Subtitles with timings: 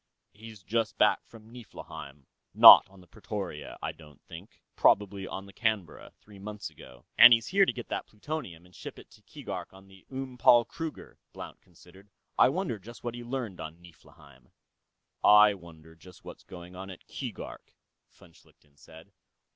[0.31, 2.25] "He's just come back from Niflheim.
[2.55, 4.63] Not on the Pretoria, I don't think.
[4.75, 8.73] Probably on the Canberra, three months ago." "And he's here to get that plutonium, and
[8.73, 12.09] ship it to Keegark on the Oom Paul Kruger," Blount considered.
[12.35, 14.49] "I wonder just what he learned, on Niflheim."
[15.23, 17.75] "I wonder just what's going on at Keegark,"
[18.11, 19.11] von Schlichten said.